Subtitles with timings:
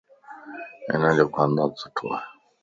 [0.91, 2.15] ھنَ جو خاندان سھڻوَ